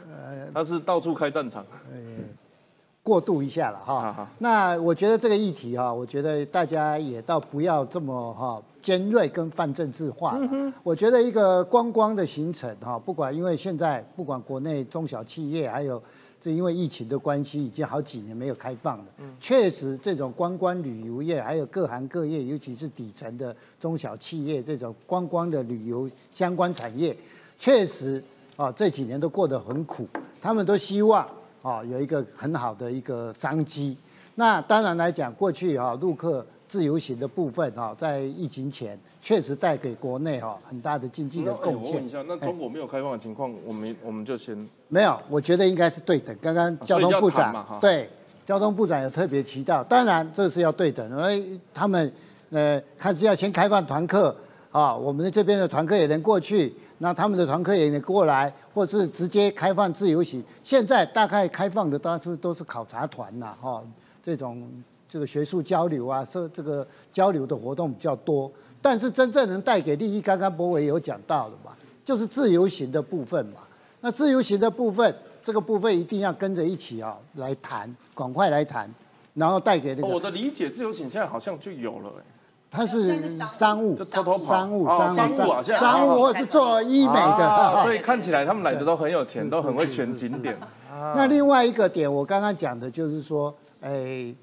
[0.54, 1.64] 他是到处开战场。
[3.06, 10.36] 过渡一下了哈，那我觉得这个议题哈，我觉得大家也倒不要这么哈尖锐跟泛政治化。
[10.82, 16.02] 我觉得一个观光的行程哈，不管因为现在不管国内中小企业，还有
[16.42, 19.06] 这因为疫情的关系，已经好几年没有开放了。
[19.40, 27.16] 确实，这种观光旅游业，还有各行各业，尤其是底层的中小企业，这种观光的旅游相关产业，
[27.60, 28.24] 确实
[28.56, 30.08] 啊这几年都过得很苦，
[30.42, 31.24] 他们都希望。
[31.66, 33.98] 哦，有一个很好的一个商机。
[34.36, 41.94] 那当然来讲，过去哈陆客自由行的部分哈，在疫情前确实带给国内哈很大的经济的贡献。
[41.94, 44.56] 我问一下，那中国没有开放的情况，我们我们就先
[44.90, 45.20] 没有。
[45.28, 46.38] 我觉得应该是对等。
[46.40, 48.08] 刚刚交通部长对
[48.46, 52.14] 交通部长有特别提到，当然这是要对等，因为他们
[52.52, 54.36] 呃看是要先开放团客
[54.76, 60.44] 啊，我们的这边的团客也能过去，那他们的团客也能过来，或是直接开放自由行。
[60.62, 63.82] 现在大概开放的当初都是考察团呐，哈，
[64.22, 64.70] 这种
[65.08, 68.52] 这个学术交流啊，这这个交流的活动比较多。
[68.82, 71.72] 但是真正能带给利益，刚刚博伟有讲到的嘛，
[72.04, 73.62] 就是自由行的部分嘛。
[74.02, 75.16] 那自由行的部分。
[75.42, 78.92] 这个部分一定要跟着一起啊来谈，赶快来谈，
[79.36, 80.08] 然后带给那个。
[80.08, 82.12] 我的理解，自由行现在好像就有了，
[82.72, 90.58] 它是商务，就偷偷商务，商务，商务或是做医美的， 所以看起来他们来的都很有钱，都很会选景点。
[91.16, 94.34] 那另外一个点，我刚刚讲的就是说，哎，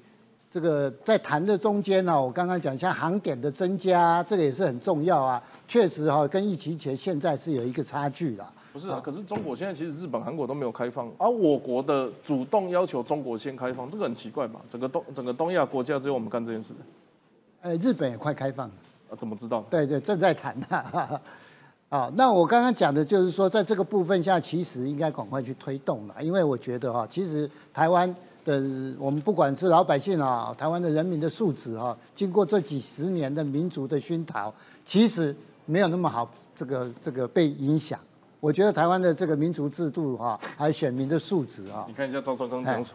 [0.49, 8.45] 这个在谈的中间呢，我刚刚讲像航点的增加，这个也是很重要啊，确实哈，跟疫情前现在是有一个差距的。
[8.71, 14.59] 不是啊，可是中国现在其实日本、韩国都没有开放，而我国的主动要求中国先开放，这个很奇怪嘛？
[14.67, 16.73] 整个东整个东亚国家只有我们干这件事。
[17.63, 18.73] 哎，日本也快开放了。
[19.09, 19.15] 啊？
[19.17, 19.63] 怎么知道？
[19.69, 20.67] 对对，正在谈呢。
[21.87, 28.55] 啊，那我刚刚讲的就是说，在这个部分下，其实应该赶快去推动了，因为我觉得哈，其实台湾的
[28.99, 34.51] 我们不管是老百姓啊，台湾的人民的素质啊，经过这几十年的民族的熏陶，
[34.83, 35.33] 其实
[35.65, 37.99] 没有那么好，这个这个被影响。
[38.39, 41.85] 我觉得台湾的这个民族制度哈，还有选民的素质啊。
[41.87, 42.91] 你看一下赵少刚讲什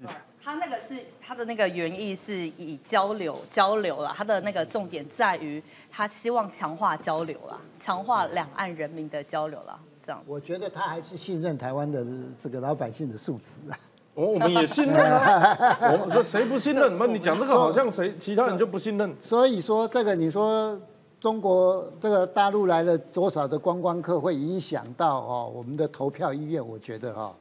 [0.00, 0.10] 么？
[0.42, 0.94] 他那个是
[1.34, 10.22] 他的那个原意是以交流交流了，他的那个重点在于他希望强化交流了，强化两岸人民的交流了，这样。
[10.28, 12.06] 我觉得他还是信任台湾的
[12.40, 13.76] 这个老百姓的素质啊。
[14.14, 16.96] 我我们也信任啊，我们谁不信任？
[16.96, 19.12] 那你讲这个好像谁其他人就不信任？
[19.20, 20.80] 所以说这个你说。
[21.20, 26.68] 中国这个大陆来了多少的观光客，会影响到哦我们的投票意愿？
[26.68, 27.34] 我觉得哈，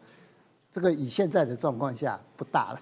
[0.71, 2.79] 这个以现在的状况下不大了。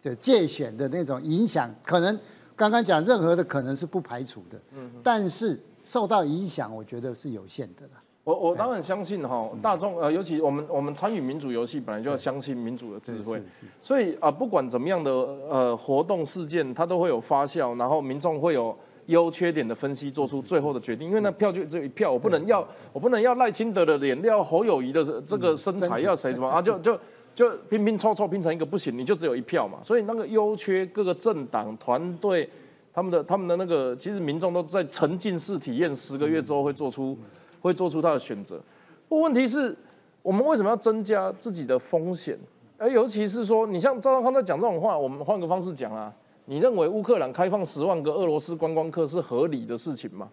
[0.00, 2.18] 这界选的那种影响，可能
[2.54, 4.60] 刚刚讲任何的可能是不排除的。
[4.76, 4.90] 嗯。
[5.02, 8.02] 但是受到影响，我觉得是有限的啦。
[8.24, 13.42] 我我当然相信哈，大众呃，尤其我们我们参与民主游戏，本来就要相信民主的智慧。
[13.80, 18.76] 所以啊，不管怎么样的呃活动事件，它都会有发酵，然后民众会有。
[19.06, 21.08] 优缺点的分析，做出最后的决定。
[21.08, 26.60] 因为那票就只有一票，我不能要，我不能要赖清德的脸，要侯友谊的这个身材，要谁什么 啊？
[26.60, 26.98] 就就
[27.36, 29.78] 就拼拼凑凑拼成一个不行，你就只有一票嘛。
[29.84, 32.48] 所以那个优缺各个政党团队，
[32.94, 37.16] 他们的他们的那个，其实民众都在沉浸式体验十个月之后会做出
[37.60, 38.58] 会做出他的选择。
[39.06, 39.76] 不问题是，
[40.22, 42.38] 我们为什么要增加自己的风险？
[42.78, 46.12] 而尤其是说，你像赵少康在讲这种话，我们换个方式讲啊。
[46.46, 50.28] 你认为乌克兰开放十万个俄罗斯观光客是合理的事情吗？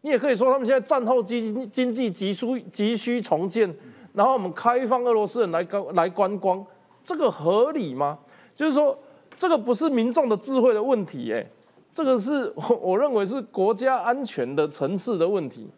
[0.00, 3.72] 你也可以说他们现在战后经经济急需急需重建，
[4.14, 6.64] 然后我们开放俄罗斯人来观来观光，
[7.04, 8.18] 这个合理吗？
[8.56, 8.96] 就是说，
[9.36, 11.44] 这个不是民众的智慧的问题，哎，
[11.92, 15.68] 这个是我 我认为是国家安全的层次的问题。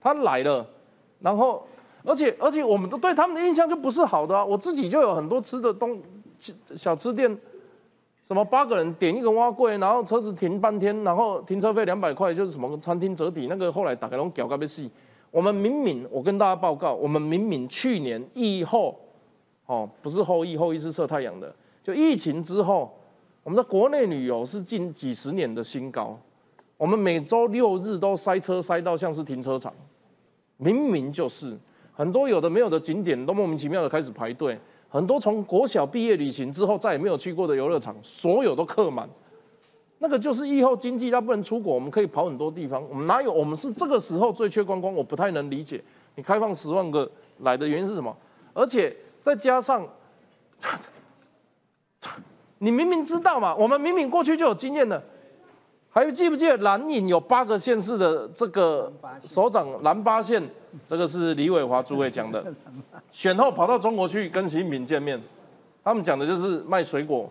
[0.00, 0.66] 他来了，
[1.20, 1.66] 然后
[2.04, 4.44] 而且而且我们都对他们的印象就不是好的啊。
[4.44, 5.98] 我自己就有很多吃的东
[6.76, 7.38] 小吃店。
[8.26, 14.90] 什么八个人点一个蛙柜，然后车子停半天，然后停车费两百块，就是什么餐厅折抵那个，后来打开拢屌个被戏。
[15.34, 18.96] 我们明明，我跟大家报告，我们明明去年疫后，
[19.66, 22.96] 哦，不是后疫，后疫是射太阳的，就疫情之后，
[23.42, 26.16] 我们的国内旅游是近几十年的新高。
[26.76, 29.74] 我们每周六日都塞车塞到像是停车场，
[30.56, 31.58] 明明就是
[31.92, 34.56] 很多有的没有的景点都莫名其妙的开始排队。
[34.88, 39.10] 很多从国小毕业旅行之后再也没有去过的游乐场，所有都客满。
[39.98, 42.82] 那个就是疫后经济，它不能出国，我们可以跑很多地方。
[42.90, 43.32] 我们哪有？
[43.32, 45.82] 我们是这个时候最缺观光，我不太能理解。
[46.16, 48.14] 你开放十万个来的原因是什么？
[48.52, 49.86] 而且再加上，
[52.58, 55.02] 你明明知道嘛，我们明明过去就有经验的。
[55.90, 58.92] 还有记不记得蓝营有八个县市的这个
[59.24, 60.42] 首长蓝八县，
[60.84, 62.44] 这个是李伟华诸位讲的，
[63.12, 65.20] 选后跑到中国去跟习近平见面，
[65.84, 67.30] 他们讲的就是卖水果，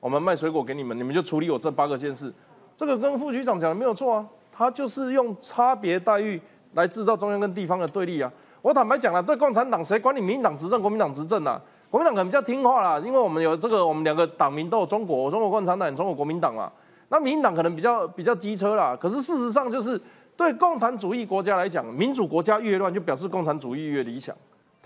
[0.00, 2.32] 我们卖水果给你们，你们就处理我这八个县市，
[2.76, 6.40] 这个跟副局长讲的没有错啊，他就是用差别待遇
[6.74, 8.30] 来制造中央跟地方的对立啊。
[8.62, 11.60] 我坦白讲了，对共产党谁管你民党执政国民党执政啊？
[11.90, 16.70] 国民党可能比较听话啦，因为我们有这个我们两个党名都有中国，中国共产党、中国国民党啊。
[17.08, 19.98] 那民党可能比较比较机车啦，可是事实上就是
[20.36, 24.36] 对共产主义国家来讲，民主国家越乱就表示共产主义越理想，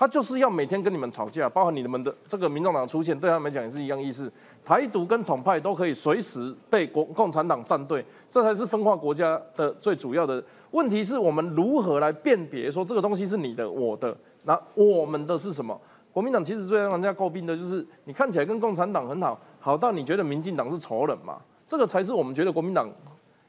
[0.03, 4.28] 他就是要每天跟你们吵架，包括你们的这个民众党出现，对他们来讲也是一样意思。
[4.64, 10.42] 台独跟统派都可以随时被国共产党站队，这才是分化国家的最主要的
[10.72, 11.05] 问题。
[11.05, 15.80] 是我们如何来辨别说这个东西是你的、我的，那我们的是什么？
[16.12, 21.36] 国民党其实最让人家诟病的就是你看起来跟共产党很好，好到你觉得民进党是仇人嘛？
[21.64, 22.90] 这个才是我们觉得国民党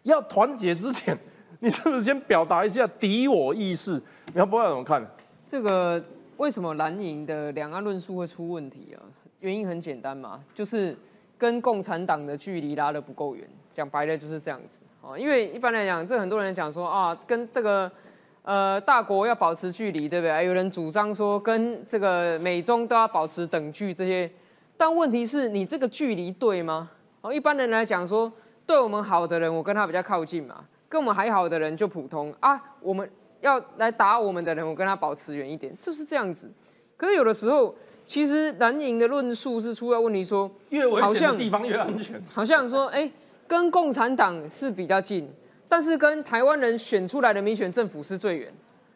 [0.04, 1.18] 要团结之前，
[1.62, 3.94] 你是不是先表达一下敌我意识？
[4.34, 5.04] 你要不要怎么看？
[5.46, 6.02] 这个
[6.38, 9.02] 为什么蓝营的两岸论述会出问题啊？
[9.40, 10.98] 原因很简单嘛，就是
[11.38, 13.48] 跟共产党的距离拉得不够远。
[13.72, 15.18] 讲白了就是这样子哦。
[15.18, 17.92] 因为一般来讲，这很多人讲说啊，跟这个
[18.44, 20.46] 呃大国要保持距离，对不对？
[20.46, 24.30] 有人主张说跟这个美中都要保持等距这些。
[24.78, 26.90] 但问题是你这个距离对吗？
[27.22, 28.32] 哦，一般人来讲说，
[28.66, 30.56] 对我们好的人，我跟他比较靠近嘛；
[30.88, 32.62] 跟我们还好的人就普通啊。
[32.80, 33.10] 我们
[33.44, 36.50] 要来打我们的人，我跟他保持远一点，就是这样子。
[36.98, 37.76] 可是有的时候，
[38.08, 43.12] 其实蓝营的论述是出了问题，说越危险的地方越安全，好像说，哎，
[43.48, 45.30] 跟共产党是比较近，
[45.68, 48.52] 但是跟台湾人选出来的民选政府是最远。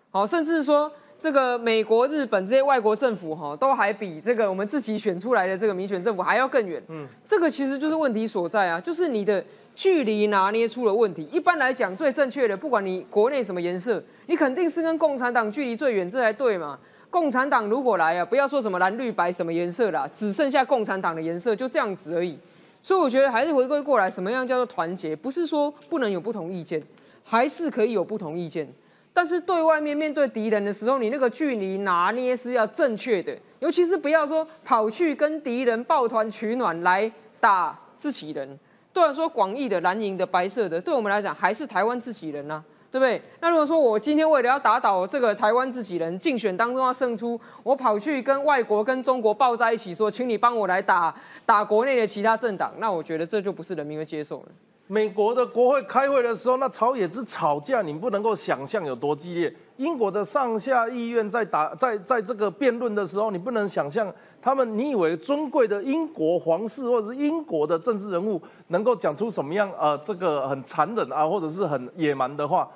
[0.10, 0.92] 好，甚至说。
[1.20, 6.80] 这个美国、日本这些外国政府哈，都还比这个我们自己选出来的这个民选政府还要更远。
[6.90, 9.44] 嗯，这个其实就是问题所在啊，就是你的
[9.78, 11.30] 距离拿捏出了问题。
[11.32, 16.80] 一般来讲，最正确的，不管你国内什么颜色，你肯定是跟共产党距离最远，这才对嘛。
[17.12, 22.38] 共产党如果来啊，不要说什么蓝绿白什么颜色啦，只剩下共产党的颜色，就这样子而已。
[22.82, 25.16] 所以我觉得还是回归过来，什么样叫做团结？
[25.16, 26.82] 不是说不能有不同意见，
[27.24, 28.68] 还是可以有不同意见。
[29.14, 38.58] 但是对外面面对敌人的时候，你那个距离拿捏是要正确的，尤其是不要说跑去跟敌人抱团取暖来打自己人。
[38.98, 43.22] 虽然说广义的蓝营的白色的，对我们来讲还是台湾自己人呐，对不对？
[43.40, 51.14] 那如果说我今天为了要打倒这个台湾自己人，竞选当中要胜出，我跑去跟外国跟中国抱在一起，说请你帮我来打
[51.46, 54.46] 打国内的其他政党，那我觉得这就不是人民会接受了。
[54.88, 59.54] 美国的国会开会的时候，那朝野之吵架，你不能够想象有多激烈。
[59.76, 64.12] 英国的上下议院在打在在这个辩论的时候，你不能想象
[64.42, 72.70] 他们，你以为尊贵的英国皇室或者是英国的政治人物能够讲出什么样呃这个很残忍啊或者是很野蛮的话，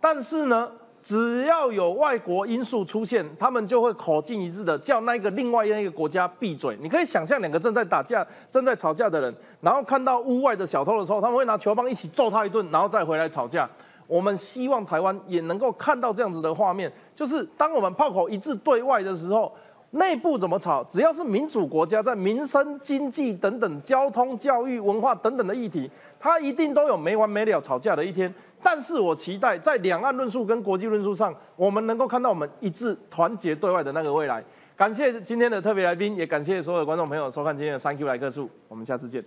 [0.00, 0.70] 但是呢。
[1.00, 6.76] 只要有外国因素出现，他们就会口径一致的叫那个另外一个国家闭嘴。
[6.82, 13.66] 你可以想象两个正在打架、正在吵架的人，然后看到屋外的小偷的时候，他们会拿球棒一起揍他一顿，然后再回来吵架。
[14.08, 19.50] 我们希望台湾也能够看到这样子的画面，就是当我们炮口一致对外的时候，
[19.90, 28.32] 内部怎么吵，只要是民主国家，在民生、经济等等、交通、教育、文化等等的议题，它一定都有没完没了吵架的一天。
[28.62, 34.44] 但是我期待在两岸论述跟国际论述上，我们能够看到我们一致团结对外的那个未来。
[34.76, 39.24] 感谢今天的特别来宾，也感谢所有观众朋友收看今天的三 Q 来客数，我们下次见。